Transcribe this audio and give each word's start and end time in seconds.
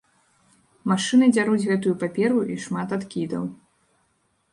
Машыны 0.91 1.25
дзяруць 1.35 1.67
гэтую 1.71 1.93
паперу, 2.05 2.39
і 2.53 2.57
шмат 2.65 2.97
адкідаў. 2.99 3.43